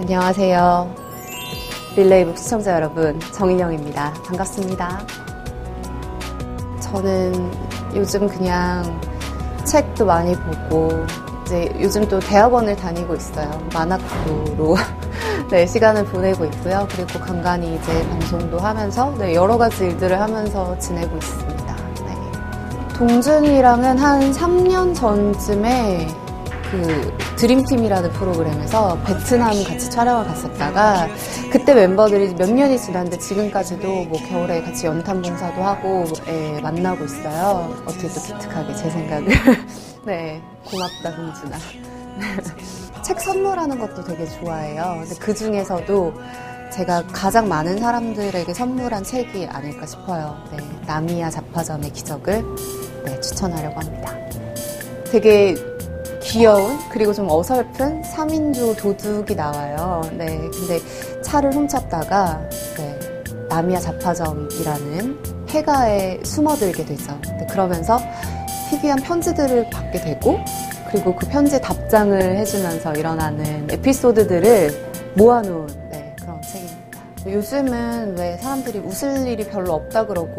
[0.00, 0.94] 안녕하세요.
[1.96, 4.12] 릴레이북 시청자 여러분, 정인영입니다.
[4.24, 5.00] 반갑습니다.
[6.78, 7.50] 저는
[7.96, 9.00] 요즘 그냥
[9.64, 11.04] 책도 많이 보고,
[11.42, 13.50] 이제 요즘 또 대학원을 다니고 있어요.
[13.74, 14.76] 만학도로
[15.50, 16.86] 네, 시간을 보내고 있고요.
[16.92, 21.76] 그리고 간간히 이제 방송도 하면서, 네, 여러 가지 일들을 하면서 지내고 있습니다.
[22.06, 22.92] 네.
[22.96, 26.27] 동준이랑은 한 3년 전쯤에
[26.70, 31.08] 그 드림팀이라는 프로그램에서 베트남 같이 촬영을 갔었다가
[31.50, 37.74] 그때 멤버들이 몇 년이 지났는데 지금까지도 뭐 겨울에 같이 연탄 봉사도 하고 예, 만나고 있어요.
[37.86, 39.28] 어떻게 또 기특하게 제 생각을.
[40.04, 41.56] 네, 고맙다 공준아.
[43.02, 44.98] 책 선물하는 것도 되게 좋아해요.
[45.00, 46.14] 근데 그 중에서도
[46.70, 50.36] 제가 가장 많은 사람들에게 선물한 책이 아닐까 싶어요.
[50.50, 52.44] 네, 나미야 자파점의 기적을
[53.06, 54.14] 네, 추천하려고 합니다.
[55.10, 55.54] 되게
[56.28, 60.02] 귀여운 그리고 좀 어설픈 3인조 도둑이 나와요.
[60.12, 60.78] 네, 근데
[61.22, 62.98] 차를 훔쳤다가 네,
[63.48, 67.18] 나미야 자파점이라는 폐가에 숨어들게 되죠.
[67.22, 67.98] 네, 그러면서
[68.68, 70.38] 희귀한 편지들을 받게 되고
[70.90, 77.00] 그리고 그 편지 답장을 해주면서 일어나는 에피소드들을 모아놓은 네, 그런 책입니다.
[77.26, 80.38] 요즘은 왜 사람들이 웃을 일이 별로 없다 그러고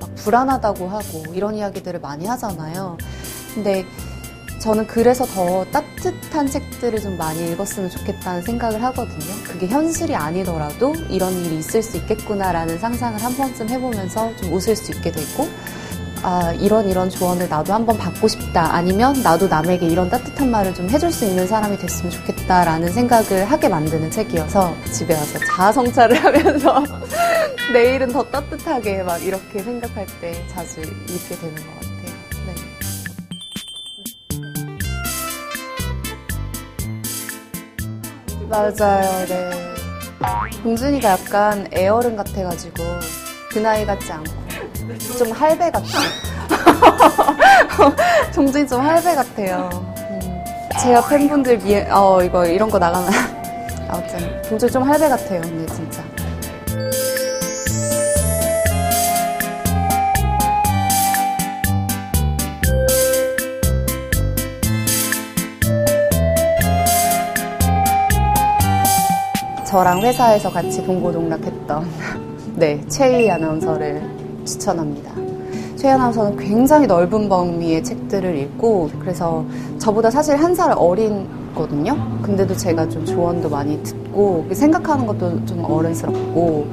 [0.00, 2.98] 막 불안하다고 하고 이런 이야기들을 많이 하잖아요.
[3.54, 3.84] 근데
[4.64, 9.34] 저는 그래서 더 따뜻한 책들을 좀 많이 읽었으면 좋겠다는 생각을 하거든요.
[9.44, 14.92] 그게 현실이 아니더라도 이런 일이 있을 수 있겠구나라는 상상을 한 번쯤 해보면서 좀 웃을 수
[14.92, 15.50] 있게 되고,
[16.22, 18.74] 아, 이런 이런 조언을 나도 한번 받고 싶다.
[18.74, 23.68] 아니면 나도 남에게 이런 따뜻한 말을 좀 해줄 수 있는 사람이 됐으면 좋겠다라는 생각을 하게
[23.68, 26.82] 만드는 책이어서 집에 와서 자아성찰을 하면서
[27.74, 31.93] 내일은 더 따뜻하게 막 이렇게 생각할 때 자주 읽게 되는 것 같아요.
[38.54, 39.50] 맞아요, 네.
[40.62, 42.84] 공준이가 약간 애어른 같아가지고
[43.50, 44.32] 그 나이 같지 않고
[45.18, 45.88] 좀 할배 같아.
[48.32, 49.68] 종준이 좀 할배 같아요.
[50.08, 50.44] 음.
[50.80, 53.10] 제가 팬분들 미에 어 이거 이런 거 나가면
[53.88, 56.04] 아무튼 종준이 좀 할배 같아요, 근데 진짜.
[69.74, 71.84] 저랑 회사에서 같이 동고동락했던
[72.54, 74.00] 네 최희 아나운서를
[74.44, 75.10] 추천합니다.
[75.74, 79.44] 최희 아나운서는 굉장히 넓은 범위의 책들을 읽고 그래서
[79.80, 81.26] 저보다 사실 한 살 어린
[81.56, 81.96] 거든요.
[82.22, 86.68] 근데도 제가 좀 조언도 많이 듣고 생각하는 것도 좀 어른스럽고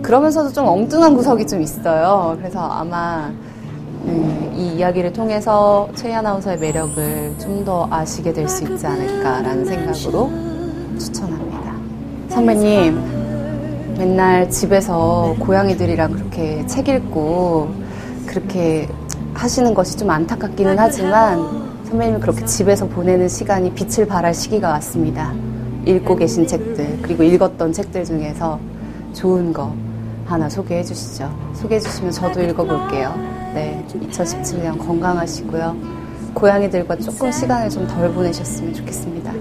[0.00, 2.36] 그러면서도 좀 엉뚱한 구석이 좀 있어요.
[2.38, 3.32] 그래서 아마
[4.04, 10.30] 음, 이 이야기를 통해서 최희 아나운서의 매력을 좀 더 아시게 될 수 있지 않을까라는 생각으로
[11.00, 11.47] 추천합니다.
[12.38, 17.68] 선배님, 맨날 집에서 고양이들이랑 그렇게 책 읽고
[18.26, 18.88] 그렇게
[19.34, 21.40] 하시는 것이 좀 안타깝기는 하지만
[21.88, 25.34] 선배님이 그렇게 집에서 보내는 시간이 빛을 발할 시기가 왔습니다.
[25.84, 28.60] 읽고 계신 책들, 그리고 읽었던 책들 중에서
[29.14, 29.74] 좋은 거
[30.24, 31.28] 하나 소개해 주시죠.
[31.54, 33.14] 소개해 주시면 저도 읽어볼게요.
[33.52, 33.84] 네.
[34.12, 35.76] 2017년 건강하시고요.
[36.34, 39.32] 고양이들과 조금 시간을 좀 덜 보내셨으면 좋겠습니다.